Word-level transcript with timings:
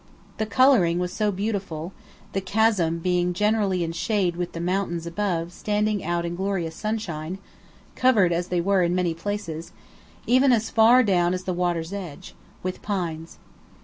The 0.39 0.47
colouring 0.47 0.97
was 0.97 1.13
so 1.13 1.31
beautiful, 1.31 1.93
the 2.33 2.41
chasm 2.41 2.97
being 2.97 3.33
generally 3.33 3.83
in 3.83 3.91
shade 3.91 4.35
with 4.35 4.53
the 4.53 4.59
mountains 4.59 5.05
above 5.05 5.53
standing 5.53 6.03
out 6.03 6.25
in 6.25 6.35
glorious 6.35 6.75
sunshine, 6.75 7.37
covered 7.93 8.33
as 8.33 8.47
they 8.47 8.61
were 8.61 8.81
in 8.81 8.95
many 8.95 9.13
places, 9.13 9.73
even 10.25 10.51
as 10.51 10.71
far 10.71 11.03
down 11.03 11.35
as 11.35 11.43
the 11.43 11.53
water's 11.53 11.93
edge, 11.93 12.33
with 12.63 12.81
pines. 12.81 13.37